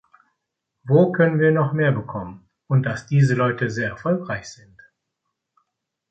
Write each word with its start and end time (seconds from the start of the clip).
Wo 0.87 1.11
können 1.11 1.39
wir 1.39 1.51
noch 1.51 1.73
mehr 1.73 1.91
bekommen?", 1.91 2.49
und 2.65 2.87
dass 2.87 3.05
diese 3.05 3.35
Leute 3.35 3.69
sehr 3.69 3.89
erfolgreich 3.89 4.49
sind. 4.49 4.81